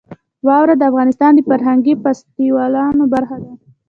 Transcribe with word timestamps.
واوره 0.47 0.75
د 0.77 0.81
افغانستان 0.91 1.31
د 1.35 1.39
فرهنګي 1.47 1.93
فستیوالونو 2.03 3.03
برخه 3.13 3.35
ده. 3.43 3.51